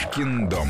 Кошкин 0.00 0.48
дом. 0.48 0.68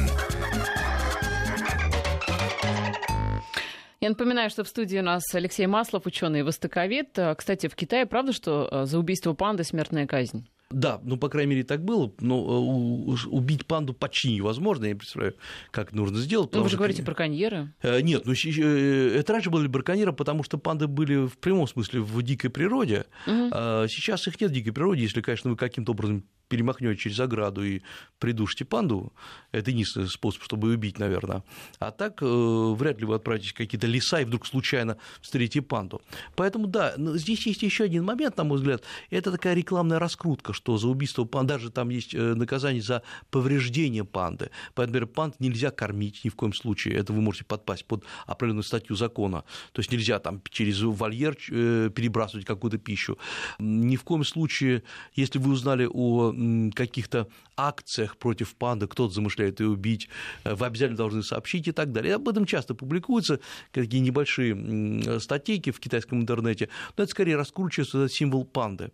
Я 4.00 4.08
напоминаю, 4.08 4.50
что 4.50 4.64
в 4.64 4.68
студии 4.68 4.98
у 4.98 5.02
нас 5.02 5.22
Алексей 5.34 5.66
Маслов, 5.66 6.06
ученый 6.06 6.42
востоковед. 6.42 7.16
Кстати, 7.36 7.68
в 7.68 7.76
Китае 7.76 8.06
правда, 8.06 8.32
что 8.32 8.68
э, 8.70 8.86
за 8.86 8.98
убийство 8.98 9.34
панды 9.34 9.62
смертная 9.62 10.06
казнь? 10.06 10.48
Да, 10.70 11.00
ну, 11.04 11.16
по 11.16 11.28
крайней 11.28 11.50
мере, 11.50 11.64
так 11.64 11.84
было. 11.84 12.12
Но 12.18 13.14
э, 13.14 13.28
убить 13.28 13.66
панду 13.66 13.92
почти 13.92 14.32
невозможно. 14.32 14.86
Я 14.86 14.96
представляю, 14.96 15.36
как 15.70 15.92
нужно 15.92 16.18
сделать. 16.18 16.52
Ну, 16.52 16.62
вы 16.62 16.68
же 16.68 16.76
говорите 16.76 17.04
про 17.04 17.14
коньеры. 17.14 17.72
Э, 17.82 18.00
нет, 18.00 18.22
ну, 18.24 18.32
это 18.32 19.32
раньше 19.32 19.50
были 19.50 19.68
браконьеры, 19.68 20.12
потому 20.12 20.42
что 20.42 20.58
панды 20.58 20.88
были 20.88 21.26
в 21.26 21.38
прямом 21.38 21.68
смысле 21.68 22.00
в 22.00 22.20
дикой 22.22 22.50
природе. 22.50 23.06
Угу. 23.26 23.50
Сейчас 23.88 24.26
их 24.26 24.40
нет 24.40 24.50
в 24.50 24.54
дикой 24.54 24.72
природе, 24.72 25.02
если, 25.02 25.20
конечно, 25.20 25.50
вы 25.50 25.56
каким-то 25.56 25.92
образом 25.92 26.24
перемахнете 26.50 27.00
через 27.00 27.20
ограду 27.20 27.64
и 27.64 27.80
придушите 28.18 28.64
панду, 28.64 29.12
это 29.52 29.70
единственный 29.70 30.08
способ, 30.08 30.42
чтобы 30.42 30.68
убить, 30.68 30.98
наверное. 30.98 31.42
А 31.78 31.90
так 31.90 32.22
э, 32.22 32.26
вряд 32.26 32.98
ли 33.00 33.06
вы 33.06 33.14
отправитесь 33.14 33.52
в 33.52 33.54
какие-то 33.54 33.86
леса 33.86 34.20
и 34.20 34.24
вдруг 34.24 34.46
случайно 34.46 34.98
встретите 35.22 35.62
панду. 35.62 36.02
Поэтому, 36.36 36.66
да, 36.66 36.94
здесь 36.96 37.46
есть 37.46 37.62
еще 37.62 37.84
один 37.84 38.04
момент, 38.04 38.36
на 38.36 38.44
мой 38.44 38.58
взгляд, 38.58 38.82
это 39.10 39.30
такая 39.30 39.54
рекламная 39.54 39.98
раскрутка, 39.98 40.52
что 40.52 40.76
за 40.76 40.88
убийство 40.88 41.24
панды, 41.24 41.54
даже 41.54 41.70
там 41.70 41.88
есть 41.88 42.14
э, 42.14 42.34
наказание 42.34 42.82
за 42.82 43.02
повреждение 43.30 44.04
панды. 44.04 44.50
Поэтому, 44.74 45.06
панд 45.06 45.40
нельзя 45.40 45.70
кормить 45.70 46.20
ни 46.24 46.28
в 46.28 46.34
коем 46.34 46.52
случае, 46.52 46.94
это 46.94 47.12
вы 47.12 47.20
можете 47.20 47.44
подпасть 47.44 47.84
под 47.84 48.04
определенную 48.26 48.64
статью 48.64 48.96
закона. 48.96 49.44
То 49.72 49.80
есть 49.80 49.92
нельзя 49.92 50.18
там 50.18 50.42
через 50.50 50.82
вольер 50.82 51.36
э, 51.50 51.90
перебрасывать 51.94 52.44
какую-то 52.44 52.78
пищу. 52.78 53.18
Ни 53.58 53.96
в 53.96 54.02
коем 54.02 54.24
случае, 54.24 54.82
если 55.14 55.38
вы 55.38 55.52
узнали 55.52 55.88
о 55.90 56.32
каких-то 56.74 57.28
акциях 57.56 58.16
против 58.16 58.54
панды, 58.54 58.86
кто-то 58.86 59.12
замышляет 59.12 59.60
ее 59.60 59.68
убить, 59.68 60.08
э, 60.44 60.54
вы 60.54 60.66
обязательно 60.66 60.96
должны 60.96 61.22
сообщить 61.22 61.68
и 61.68 61.72
так 61.72 61.92
далее. 61.92 62.14
Об 62.14 62.28
этом 62.28 62.46
часто 62.46 62.74
публикуются, 62.74 63.40
какие 63.72 64.00
небольшие 64.00 65.20
статейки 65.20 65.70
в 65.70 65.80
китайском 65.80 66.20
интернете, 66.20 66.68
но 66.96 67.04
это 67.04 67.10
скорее 67.10 67.36
раскручивается 67.36 68.08
символ 68.08 68.44
панды. 68.44 68.92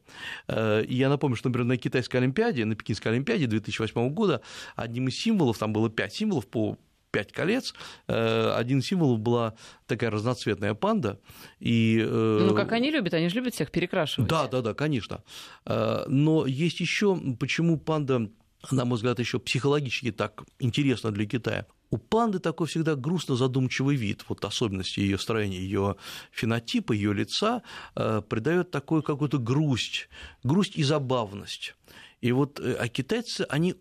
Э, 0.48 0.84
я 0.88 1.08
напомню, 1.08 1.36
что, 1.36 1.48
например, 1.48 1.66
на 1.66 1.76
китайской 1.76 2.16
Олимпиаде, 2.16 2.64
на 2.64 2.74
Пекинской 2.74 3.12
Олимпиаде 3.12 3.46
2008 3.46 4.10
года 4.10 4.40
одним 4.74 5.08
из 5.08 5.18
символов, 5.18 5.58
там 5.58 5.72
было 5.72 5.88
пять 5.90 6.14
символов 6.14 6.46
по 6.46 6.76
пять 7.16 7.32
колец. 7.32 7.74
Э, 8.08 8.52
один 8.58 8.82
символ 8.82 9.16
была 9.16 9.54
такая 9.86 10.10
разноцветная 10.10 10.74
панда. 10.74 11.18
И, 11.60 11.98
э, 11.98 12.46
ну, 12.46 12.54
как 12.54 12.72
они 12.72 12.90
любят, 12.90 13.14
они 13.14 13.30
же 13.30 13.36
любят 13.36 13.54
всех 13.54 13.70
перекрашивать. 13.70 14.28
Да, 14.28 14.46
да, 14.48 14.60
да, 14.60 14.74
конечно. 14.74 15.22
Э, 15.64 16.04
но 16.08 16.44
есть 16.44 16.80
еще, 16.80 17.18
почему 17.40 17.78
панда 17.78 18.28
на 18.72 18.84
мой 18.84 18.96
взгляд, 18.96 19.18
еще 19.20 19.38
психологически 19.38 20.10
так 20.10 20.42
интересно 20.58 21.12
для 21.12 21.24
Китая. 21.24 21.66
У 21.90 21.98
панды 21.98 22.40
такой 22.40 22.66
всегда 22.66 22.96
грустно 22.96 23.36
задумчивый 23.36 23.94
вид, 23.94 24.24
вот 24.28 24.44
особенности 24.44 24.98
ее 25.00 25.18
строения, 25.18 25.58
ее 25.58 25.94
фенотипа, 26.32 26.92
ее 26.92 27.14
лица 27.14 27.62
придает 27.94 28.72
такую 28.72 29.04
какую-то 29.04 29.38
грусть, 29.38 30.08
грусть 30.42 30.76
и 30.76 30.82
забавность. 30.82 31.76
И 32.22 32.32
вот, 32.32 32.60
э, 32.60 32.76
а 32.80 32.88
китайцы, 32.88 33.46
они 33.50 33.74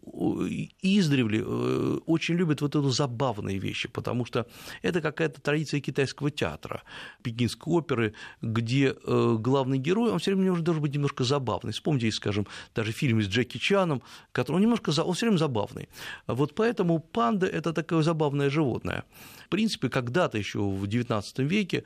издревле 0.81 1.41
э, 1.45 1.99
очень 2.05 2.35
любят 2.35 2.61
вот 2.61 2.75
эту 2.75 2.89
забавные 2.89 3.57
вещи, 3.57 3.87
потому 3.87 4.25
что 4.25 4.45
это 4.81 5.01
какая-то 5.01 5.41
традиция 5.41 5.79
китайского 5.79 6.29
театра, 6.31 6.83
пекинской 7.23 7.73
оперы, 7.73 8.13
где 8.41 8.93
э, 8.93 9.37
главный 9.39 9.77
герой, 9.77 10.11
он 10.11 10.19
все 10.19 10.35
время 10.35 10.59
должен 10.59 10.83
быть 10.83 10.93
немножко 10.93 11.23
забавный. 11.23 11.71
Вспомните, 11.71 12.11
скажем, 12.11 12.45
даже 12.75 12.91
фильм 12.91 13.21
с 13.21 13.27
Джеки 13.27 13.57
Чаном, 13.57 14.01
который 14.33 14.57
он 14.57 14.61
немножко, 14.63 14.89
он 14.89 15.13
все 15.13 15.27
время 15.27 15.37
забавный. 15.37 15.87
Вот 16.27 16.55
поэтому 16.55 16.99
панда– 16.99 17.47
это 17.47 17.71
такое 17.71 18.03
забавное 18.03 18.49
животное. 18.49 19.05
В 19.45 19.49
принципе, 19.49 19.89
когда-то 19.89 20.37
еще 20.37 20.59
в 20.59 20.83
XIX 20.83 21.23
веке 21.37 21.83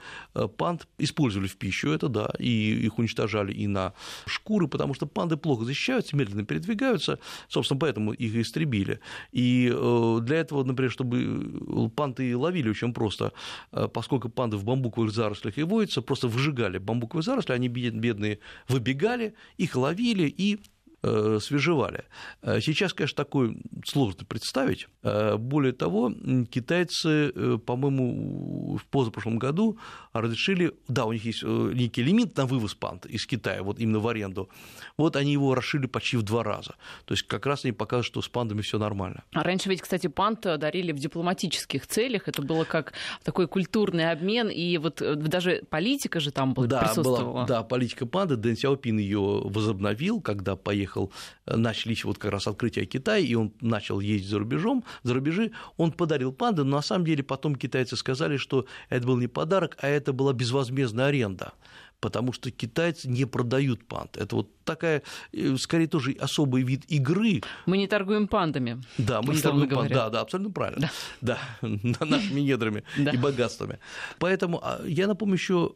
панд 0.57 0.87
использовали 0.97 1.47
в 1.47 1.57
пищу, 1.57 1.91
это 1.91 2.07
да, 2.07 2.31
и 2.39 2.85
их 2.85 2.97
уничтожали 2.97 3.53
и 3.53 3.67
на 3.67 3.93
шкуры, 4.25 4.67
потому 4.67 4.93
что 4.93 5.05
панды 5.05 5.37
плохо 5.37 5.65
защищаются, 5.65 6.15
медленно 6.15 6.38
медленно 6.39 6.45
передвигаются, 6.45 7.19
собственно, 7.47 7.79
поэтому 7.79 8.13
их 8.13 8.35
истребили. 8.35 8.99
И 9.31 9.71
э, 9.73 10.19
для 10.21 10.37
этого, 10.37 10.63
например, 10.63 10.91
чтобы 10.91 11.89
панды 11.95 12.35
ловили 12.35 12.69
очень 12.69 12.93
просто, 12.93 13.31
э, 13.71 13.87
поскольку 13.87 14.29
панды 14.29 14.57
в 14.57 14.63
бамбуковых 14.63 15.11
зарослях 15.11 15.57
и 15.57 15.63
водятся, 15.63 16.01
просто 16.01 16.27
выжигали 16.27 16.77
бамбуковые 16.79 17.23
заросли, 17.23 17.53
они 17.53 17.69
бедные 17.69 18.39
выбегали, 18.67 19.33
их 19.57 19.75
ловили 19.75 20.33
и 20.37 20.59
свежевали. 21.01 22.03
Э, 22.41 22.59
сейчас, 22.61 22.93
конечно, 22.93 23.15
такое 23.15 23.55
сложно 23.85 24.25
представить. 24.25 24.87
Э, 25.01 25.37
более 25.37 25.71
того, 25.71 26.11
китайцы, 26.51 27.31
по-моему, 27.65 28.77
в 28.77 28.85
позапрошлом 28.87 29.39
году 29.39 29.77
разрешили, 30.11 30.73
да, 30.87 31.05
у 31.05 31.13
них 31.13 31.23
есть 31.23 31.43
некий 31.43 32.03
лимит 32.03 32.35
на 32.35 32.45
вывоз 32.45 32.75
панд 32.75 33.05
из 33.05 33.25
Китая, 33.25 33.63
вот 33.63 33.79
именно 33.79 33.99
в 33.99 34.07
аренду, 34.07 34.49
вот 34.97 35.15
они 35.15 35.31
его 35.31 35.55
расширили 35.55 35.87
почти 35.87 36.17
в 36.17 36.23
два 36.23 36.43
раза. 36.43 36.75
То 37.05 37.13
есть 37.13 37.23
как 37.23 37.45
раз 37.45 37.63
они 37.63 37.71
показывают, 37.71 38.07
что 38.07 38.21
с 38.21 38.27
пандами 38.27 38.61
все 38.61 38.77
нормально. 38.77 39.23
А 39.33 39.43
раньше 39.43 39.69
ведь, 39.69 39.81
кстати, 39.81 40.07
панд 40.07 40.41
дарили 40.41 40.91
в 40.91 40.99
дипломатических 40.99 41.87
целях, 41.87 42.27
это 42.27 42.41
было 42.41 42.65
как 42.65 42.93
такой 43.23 43.47
культурный 43.47 44.11
обмен, 44.11 44.49
и 44.49 44.77
вот 44.77 45.01
даже 45.01 45.63
политика 45.69 46.19
же 46.19 46.31
там 46.31 46.53
была, 46.53 46.67
да, 46.67 46.79
присутствовала. 46.79 47.33
Была, 47.33 47.45
да, 47.45 47.63
политика 47.63 48.05
панды, 48.05 48.35
Дэн 48.35 48.57
Сяопин 48.57 48.97
ее 48.97 49.19
возобновил, 49.45 50.19
когда 50.19 50.55
поехал 50.57 50.88
приехал, 50.89 51.11
э, 51.45 51.55
начались 51.55 52.03
вот 52.03 52.17
как 52.17 52.31
раз 52.31 52.47
открытие 52.47 52.85
Китая, 52.85 53.19
и 53.19 53.35
он 53.35 53.51
начал 53.61 53.99
ездить 53.99 54.29
за 54.29 54.39
рубежом, 54.39 54.83
за 55.03 55.13
рубежи, 55.13 55.51
он 55.77 55.91
подарил 55.91 56.33
панды, 56.33 56.63
но 56.63 56.77
на 56.77 56.81
самом 56.81 57.05
деле 57.05 57.23
потом 57.23 57.55
китайцы 57.55 57.95
сказали, 57.95 58.37
что 58.37 58.65
это 58.89 59.07
был 59.07 59.17
не 59.17 59.27
подарок, 59.27 59.77
а 59.81 59.87
это 59.87 60.13
была 60.13 60.33
безвозмездная 60.33 61.07
аренда 61.07 61.53
потому 62.01 62.31
что 62.31 62.49
китайцы 62.49 63.09
не 63.09 63.25
продают 63.25 63.85
панд. 63.85 64.15
Это 64.15 64.35
вот 64.37 64.47
такая, 64.63 65.01
э, 65.33 65.57
скорее, 65.57 65.87
тоже 65.87 66.15
особый 66.21 66.63
вид 66.63 66.85
игры. 66.87 67.41
Мы 67.65 67.77
не 67.77 67.87
торгуем 67.87 68.27
пандами. 68.27 68.81
Да, 68.97 69.21
мы 69.21 69.33
не 69.33 69.41
торгуем 69.41 69.69
пандами. 69.69 69.93
Да, 69.93 70.09
да, 70.09 70.21
абсолютно 70.21 70.53
правильно. 70.53 70.89
Да, 71.21 71.37
да 71.61 72.05
нашими 72.05 72.39
недрами 72.39 72.83
и 72.97 73.17
богатствами. 73.17 73.79
Поэтому 74.17 74.61
а, 74.63 74.79
я 74.85 75.07
напомню 75.07 75.33
еще 75.35 75.73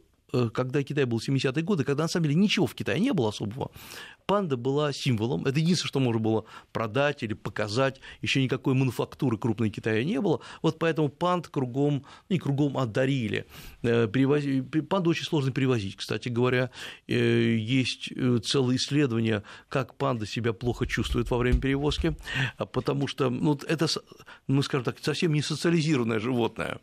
когда 0.53 0.83
Китай 0.83 1.05
был 1.05 1.19
70-е 1.19 1.63
годы, 1.63 1.83
когда 1.83 2.03
на 2.03 2.07
самом 2.09 2.23
деле 2.25 2.35
ничего 2.35 2.65
в 2.65 2.75
Китае 2.75 2.99
не 2.99 3.13
было 3.13 3.29
особого, 3.29 3.71
панда 4.25 4.57
была 4.57 4.93
символом. 4.93 5.45
Это 5.45 5.59
единственное, 5.59 5.89
что 5.89 5.99
можно 5.99 6.19
было 6.19 6.45
продать 6.71 7.23
или 7.23 7.33
показать. 7.33 7.99
Еще 8.21 8.41
никакой 8.41 8.73
мануфактуры 8.73 9.37
крупной 9.37 9.69
Китая 9.69 10.03
не 10.03 10.19
было. 10.21 10.39
Вот 10.61 10.79
поэтому 10.79 11.09
панд 11.09 11.47
кругом, 11.47 12.05
не 12.29 12.39
кругом 12.39 12.77
отдарили. 12.77 13.45
Э, 13.81 14.07
Перевози... 14.07 14.61
Панду 14.61 15.09
очень 15.09 15.25
сложно 15.25 15.51
перевозить, 15.51 15.95
кстати 15.95 16.29
говоря. 16.29 16.69
Э, 17.07 17.55
есть 17.57 18.11
целые 18.43 18.77
исследования, 18.77 19.43
как 19.69 19.95
панда 19.95 20.25
себя 20.25 20.53
плохо 20.53 20.85
чувствует 20.87 21.29
во 21.31 21.37
время 21.37 21.59
перевозки, 21.59 22.15
потому 22.71 23.07
что 23.07 23.29
ну, 23.29 23.59
это, 23.67 23.87
ну, 24.47 24.61
скажем 24.61 24.85
так, 24.85 24.97
совсем 25.01 25.33
не 25.33 25.41
социализированное 25.41 26.19
животное. 26.19 26.79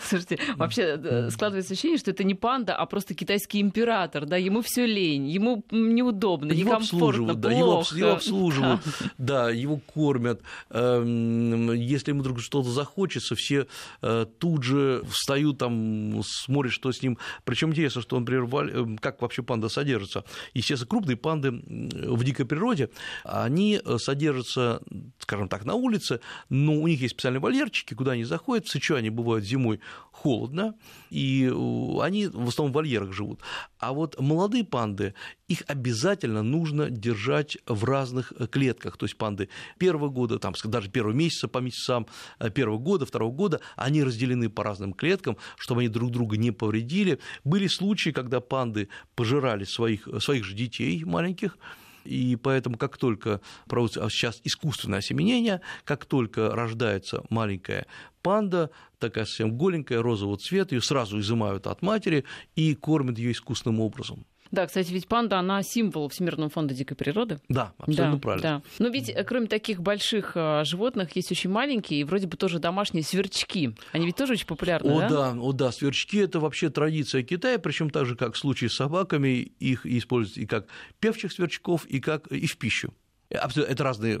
Слушайте, 0.00 0.38
вообще 0.56 1.30
складывается 1.30 1.72
ощущение, 1.72 1.98
что 1.98 2.10
это 2.10 2.24
не 2.24 2.34
панда, 2.34 2.76
а 2.76 2.83
а 2.84 2.86
просто 2.86 3.14
китайский 3.14 3.62
император, 3.62 4.26
да, 4.26 4.36
ему 4.36 4.60
все 4.60 4.84
лень, 4.84 5.26
ему 5.26 5.64
неудобно, 5.70 6.52
его 6.52 6.72
некомфортно, 6.72 7.34
да, 7.34 7.48
плохо. 7.48 7.96
Его, 7.96 8.06
его 8.06 8.16
обслуживают, 8.16 8.80
да. 9.18 9.46
да, 9.46 9.50
его 9.50 9.78
кормят. 9.78 10.42
Эм, 10.68 11.72
если 11.72 12.10
ему 12.10 12.20
вдруг 12.20 12.40
что-то 12.40 12.68
захочется, 12.68 13.34
все 13.36 13.66
э, 14.02 14.26
тут 14.38 14.64
же 14.64 15.02
встают, 15.08 15.56
там, 15.56 16.20
смотрят, 16.24 16.72
что 16.72 16.92
с 16.92 17.02
ним. 17.02 17.16
Причем 17.44 17.70
интересно, 17.70 18.02
что, 18.02 18.20
например, 18.20 18.44
эм, 18.44 18.98
как 18.98 19.22
вообще 19.22 19.42
панда 19.42 19.70
содержится. 19.70 20.24
Естественно, 20.52 20.88
крупные 20.88 21.16
панды 21.16 21.52
в 21.52 22.22
дикой 22.22 22.44
природе, 22.44 22.90
они 23.24 23.80
э, 23.82 23.96
содержатся, 23.98 24.82
скажем 25.18 25.48
так, 25.48 25.64
на 25.64 25.74
улице, 25.74 26.20
но 26.50 26.74
у 26.74 26.86
них 26.86 27.00
есть 27.00 27.14
специальные 27.14 27.40
вольерчики, 27.40 27.94
куда 27.94 28.12
они 28.12 28.24
заходят, 28.24 28.66
в 28.66 28.70
Сычуане 28.70 29.10
бывают 29.10 29.46
зимой 29.46 29.80
холодно, 30.12 30.74
и 31.10 31.44
э, 31.44 32.00
они 32.02 32.26
в 32.26 32.48
основном 32.48 32.73
вольерах 32.74 33.12
живут. 33.12 33.40
А 33.78 33.92
вот 33.92 34.20
молодые 34.20 34.64
панды, 34.64 35.14
их 35.48 35.62
обязательно 35.66 36.42
нужно 36.42 36.90
держать 36.90 37.58
в 37.66 37.84
разных 37.84 38.32
э, 38.38 38.46
клетках. 38.46 38.96
То 38.96 39.06
есть 39.06 39.16
панды 39.16 39.48
первого 39.78 40.08
года, 40.08 40.38
там, 40.38 40.54
даже 40.64 40.90
первого 40.90 41.12
месяца 41.12 41.48
по 41.48 41.58
месяцам 41.58 42.06
э, 42.38 42.50
первого 42.50 42.78
года, 42.78 43.06
второго 43.06 43.32
года, 43.32 43.60
они 43.76 44.02
разделены 44.02 44.50
по 44.50 44.62
разным 44.64 44.92
клеткам, 44.92 45.36
чтобы 45.56 45.80
они 45.80 45.88
друг 45.88 46.10
друга 46.10 46.36
не 46.36 46.50
повредили. 46.50 47.18
Были 47.44 47.66
случаи, 47.66 48.10
когда 48.10 48.40
панды 48.40 48.88
пожирали 49.14 49.64
своих, 49.64 50.08
своих 50.20 50.44
же 50.44 50.54
детей 50.54 51.04
маленьких, 51.04 51.56
и 52.04 52.36
поэтому, 52.36 52.76
как 52.76 52.96
только 52.96 53.40
проводится 53.66 54.08
сейчас 54.08 54.40
искусственное 54.44 54.98
осеменение, 54.98 55.60
как 55.84 56.04
только 56.04 56.50
рождается 56.50 57.22
маленькая 57.30 57.86
панда, 58.22 58.70
такая 58.98 59.24
совсем 59.24 59.56
голенькая, 59.56 60.02
розового 60.02 60.38
цвета, 60.38 60.74
ее 60.74 60.82
сразу 60.82 61.20
изымают 61.20 61.66
от 61.66 61.82
матери 61.82 62.24
и 62.56 62.74
кормят 62.74 63.18
ее 63.18 63.32
искусственным 63.32 63.80
образом. 63.80 64.26
Да, 64.54 64.68
кстати, 64.68 64.92
ведь 64.92 65.08
панда, 65.08 65.40
она 65.40 65.64
символ 65.64 66.08
Всемирного 66.08 66.48
фонда 66.48 66.74
дикой 66.74 66.96
природы. 66.96 67.40
Да, 67.48 67.72
абсолютно 67.76 68.12
да, 68.12 68.18
правильно. 68.18 68.42
Да. 68.42 68.62
Но 68.78 68.88
ведь 68.88 69.08
э, 69.08 69.24
кроме 69.24 69.48
таких 69.48 69.80
больших 69.80 70.32
а, 70.36 70.62
животных 70.62 71.16
есть 71.16 71.32
очень 71.32 71.50
маленькие 71.50 72.00
и 72.00 72.04
вроде 72.04 72.28
бы 72.28 72.36
тоже 72.36 72.60
домашние 72.60 73.02
сверчки. 73.02 73.74
Они 73.90 74.06
ведь 74.06 74.14
тоже 74.14 74.34
очень 74.34 74.46
популярны, 74.46 74.92
о, 74.92 75.00
да? 75.00 75.08
да? 75.08 75.34
О, 75.36 75.52
да, 75.52 75.72
сверчки– 75.72 76.18
это 76.18 76.38
вообще 76.38 76.70
традиция 76.70 77.24
Китая, 77.24 77.58
причем 77.58 77.90
так 77.90 78.06
же, 78.06 78.14
как 78.14 78.34
в 78.34 78.38
случае 78.38 78.70
с 78.70 78.74
собаками, 78.74 79.52
их 79.58 79.86
используют 79.86 80.38
и 80.38 80.46
как 80.46 80.68
певчих 81.00 81.32
сверчков, 81.32 81.84
и 81.86 82.00
как 82.00 82.28
и 82.28 82.46
в 82.46 82.56
пищу. 82.56 82.94
Это 83.30 83.84
разные 83.84 84.20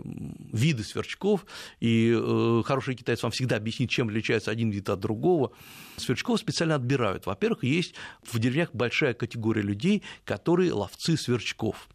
виды 0.52 0.82
сверчков, 0.82 1.46
и 1.80 2.14
э, 2.16 2.62
хороший 2.64 2.94
китаец 2.94 3.22
вам 3.22 3.32
всегда 3.32 3.56
объяснит, 3.56 3.90
чем 3.90 4.08
отличается 4.08 4.50
один 4.50 4.70
вид 4.70 4.88
от 4.88 5.00
другого. 5.00 5.52
Сверчков 5.96 6.40
специально 6.40 6.74
отбирают. 6.74 7.26
Во-первых, 7.26 7.64
есть 7.64 7.94
в 8.22 8.38
деревнях 8.38 8.70
большая 8.72 9.14
категория 9.14 9.62
людей, 9.62 10.02
которые 10.24 10.72
ловцы 10.72 11.16
сверчков. 11.16 11.88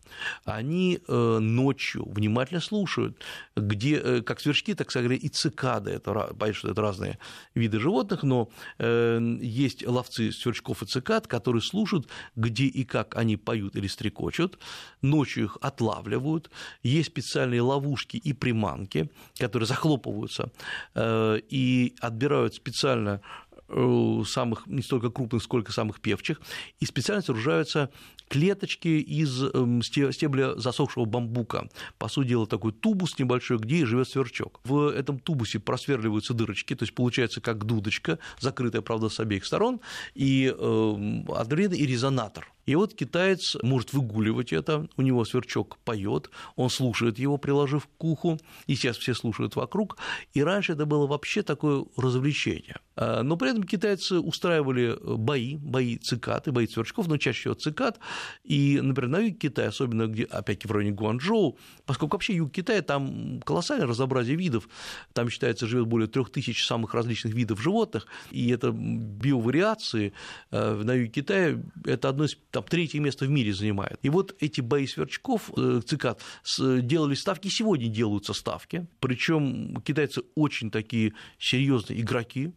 Они 0.45 0.99
э, 1.07 1.39
ночью 1.39 2.09
внимательно 2.09 2.61
слушают, 2.61 3.17
где, 3.55 3.97
э, 3.97 4.21
как 4.21 4.39
сверчки, 4.39 4.73
так 4.73 4.89
сказать, 4.89 5.23
и 5.23 5.29
цикады. 5.29 5.91
Это, 5.91 6.13
понятно, 6.13 6.53
что 6.53 6.71
это 6.71 6.81
разные 6.81 7.19
виды 7.55 7.79
животных, 7.79 8.23
но 8.23 8.49
есть 8.79 9.85
ловцы 9.85 10.31
сверчков 10.31 10.83
и 10.83 10.85
цикад, 10.85 11.27
которые 11.27 11.61
слушают, 11.61 12.07
где 12.35 12.65
и 12.65 12.83
как 12.83 13.15
они 13.15 13.37
поют 13.37 13.75
или 13.75 13.87
стрекочут, 13.87 14.59
ночью 15.01 15.45
их 15.45 15.57
отлавливают. 15.61 16.49
Есть 16.83 17.08
специальные 17.09 17.61
ловушки 17.61 18.17
и 18.17 18.33
приманки, 18.33 19.09
которые 19.37 19.67
захлопываются 19.67 20.51
э, 20.95 21.39
и 21.49 21.95
отбирают 21.99 22.55
специально 22.55 23.21
э, 23.67 24.23
самых 24.27 24.67
не 24.67 24.81
столько 24.81 25.09
крупных, 25.09 25.43
сколько 25.43 25.71
самых 25.71 25.99
певчих, 25.99 26.41
и 26.79 26.85
специально 26.85 27.21
сооружаются 27.21 27.89
клеточки 28.29 28.87
из 28.87 29.43
эм, 29.43 29.81
стебля 29.81 30.55
засохшего 30.55 31.05
бамбука. 31.05 31.69
По 31.97 32.07
сути 32.07 32.29
дела, 32.29 32.47
такой 32.47 32.71
тубус 32.71 33.17
небольшой, 33.19 33.57
где 33.57 33.85
живет 33.85 34.07
сверчок. 34.07 34.61
В 34.63 34.89
этом 34.89 35.19
тубусе 35.19 35.59
просверливаются 35.59 36.33
дырочки, 36.33 36.75
то 36.75 36.83
есть 36.83 36.93
получается 36.93 37.41
как 37.41 37.65
дудочка, 37.65 38.19
закрытая, 38.39 38.81
правда, 38.81 39.09
с 39.09 39.19
обеих 39.19 39.45
сторон, 39.45 39.81
и 40.13 40.53
э, 40.55 41.75
и 41.79 41.85
резонатор– 41.85 42.53
и 42.69 42.75
вот 42.75 42.93
китаец 42.93 43.57
может 43.63 43.93
выгуливать 43.93 44.53
это, 44.53 44.87
у 44.95 45.01
него 45.01 45.25
сверчок 45.25 45.79
поет, 45.79 46.29
он 46.55 46.69
слушает 46.69 47.17
его, 47.17 47.37
приложив 47.37 47.89
к 47.97 48.03
уху, 48.03 48.37
и 48.67 48.75
сейчас 48.75 48.97
все 48.97 49.15
слушают 49.15 49.55
вокруг, 49.55 49.97
и 50.35 50.43
раньше 50.43 50.73
это 50.73 50.85
было 50.85 51.07
вообще 51.07 51.41
такое 51.41 51.85
развлечение. 51.97 52.75
А, 52.95 53.23
но 53.23 53.37
при 53.37 53.49
этом 53.49 53.63
китайцы 53.63 54.19
устраивали 54.19 54.95
бои, 55.01 55.55
бои 55.55 55.97
цикад 55.97 56.47
и 56.47 56.51
бои 56.51 56.67
сверчков, 56.67 57.07
но 57.07 57.17
чаще 57.17 57.39
всего 57.39 57.53
цикад, 57.55 57.99
и, 58.43 58.79
например, 58.83 59.09
на 59.09 59.17
юге 59.17 59.31
Китая, 59.31 59.69
особенно 59.69 60.05
где, 60.05 60.25
опять-таки, 60.25 60.67
в 60.67 60.71
районе 60.71 60.91
Гуанчжоу, 60.91 61.57
поскольку 61.87 62.17
вообще 62.17 62.35
юг 62.35 62.51
Китая, 62.51 62.83
там 62.83 63.41
колоссальное 63.41 63.87
разнообразие 63.87 64.35
видов, 64.35 64.69
там, 65.13 65.27
считается, 65.31 65.65
живет 65.65 65.87
более 65.87 66.07
трех 66.07 66.29
тысяч 66.29 66.63
самых 66.67 66.93
различных 66.93 67.33
видов 67.33 67.59
животных, 67.59 68.05
и 68.29 68.51
это 68.51 68.69
биовариации 68.71 70.13
э, 70.51 70.75
на 70.83 70.93
юге 70.93 71.09
Китая, 71.09 71.57
это 71.85 72.09
одно 72.09 72.25
из 72.25 72.35
там 72.59 72.67
третье 72.69 72.99
место 72.99 73.25
в 73.25 73.29
мире 73.29 73.53
занимает. 73.53 73.99
И 74.03 74.09
вот 74.09 74.35
эти 74.39 74.61
бои 74.61 74.85
сверчков, 74.85 75.51
э, 75.55 75.81
цикад, 75.85 76.21
делали 76.59 77.15
ставки, 77.15 77.47
сегодня 77.47 77.87
делаются 77.87 78.33
ставки, 78.33 78.87
причем 78.99 79.81
китайцы 79.81 80.21
очень 80.35 80.71
такие 80.71 81.13
серьезные 81.37 82.01
игроки, 82.01 82.51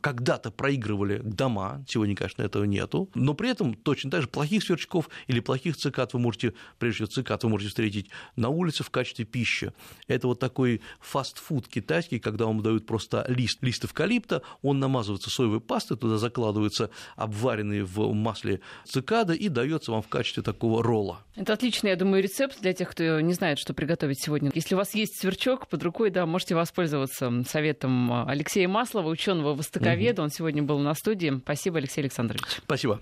когда-то 0.00 0.50
проигрывали 0.50 1.20
дома, 1.24 1.84
сегодня, 1.88 2.14
конечно, 2.14 2.42
этого 2.42 2.64
нету, 2.64 3.10
но 3.14 3.34
при 3.34 3.50
этом 3.50 3.74
точно 3.74 4.10
так 4.10 4.22
же 4.22 4.28
плохих 4.28 4.62
сверчков 4.62 5.08
или 5.26 5.40
плохих 5.40 5.76
цикад 5.76 6.12
вы 6.12 6.20
можете, 6.20 6.54
прежде 6.78 6.96
всего 6.96 7.06
цикад 7.06 7.42
вы 7.42 7.50
можете 7.50 7.70
встретить 7.70 8.10
на 8.36 8.48
улице 8.48 8.84
в 8.84 8.90
качестве 8.90 9.24
пищи. 9.24 9.72
Это 10.06 10.28
вот 10.28 10.38
такой 10.38 10.82
фастфуд 11.00 11.66
китайский, 11.66 12.20
когда 12.20 12.46
вам 12.46 12.62
дают 12.62 12.86
просто 12.86 13.24
лист, 13.28 13.58
лист 13.62 13.84
эвкалипта, 13.84 14.42
он 14.62 14.78
намазывается 14.78 15.30
соевой 15.30 15.60
пастой, 15.60 15.96
туда 15.96 16.18
закладывается 16.18 16.90
обваренные 17.16 17.84
в 17.84 18.12
масле 18.14 18.60
цикады 18.84 19.34
и 19.34 19.48
дается 19.48 19.90
вам 19.90 20.02
в 20.02 20.08
качестве 20.08 20.42
такого 20.42 20.82
ролла. 20.82 21.24
Это 21.34 21.52
отличный, 21.52 21.90
я 21.90 21.96
думаю, 21.96 22.22
рецепт 22.22 22.60
для 22.60 22.72
тех, 22.72 22.90
кто 22.90 23.20
не 23.20 23.34
знает, 23.34 23.58
что 23.58 23.74
приготовить 23.74 24.20
сегодня. 24.20 24.50
Если 24.54 24.74
у 24.74 24.78
вас 24.78 24.94
есть 24.94 25.18
сверчок 25.18 25.68
под 25.68 25.82
рукой, 25.82 26.10
да, 26.10 26.24
можете 26.24 26.54
воспользоваться 26.54 27.42
советом 27.48 28.28
Алексея 28.28 28.68
Маслова, 28.68 29.08
ученого 29.08 29.54
востока 29.54 29.87
востоковеда. 29.88 30.22
Он 30.22 30.30
сегодня 30.30 30.62
был 30.62 30.78
на 30.78 30.94
студии. 30.94 31.38
Спасибо, 31.42 31.78
Алексей 31.78 32.00
Александрович. 32.00 32.42
Спасибо. 32.64 33.00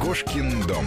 Кошкин 0.00 0.66
дом. 0.66 0.86